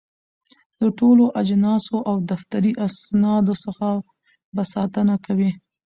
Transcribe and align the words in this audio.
د 0.79 0.81
ټولو 0.99 1.25
اجناسو 1.41 1.97
او 2.09 2.15
دفتري 2.31 2.71
اسنادو 2.85 3.53
څخه 3.65 3.87
به 4.55 4.63
ساتنه 4.73 5.15
کوي. 5.25 5.51